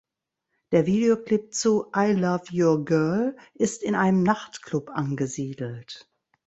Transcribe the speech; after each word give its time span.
Der 0.71 0.87
Videoclip 0.87 1.53
zu 1.53 1.91
"I 1.95 2.13
Luv 2.13 2.51
Your 2.51 2.83
Girl" 2.85 3.37
ist 3.53 3.83
in 3.83 3.93
einem 3.93 4.23
Nachtclub 4.23 4.89
angesiedelt. 4.89 6.09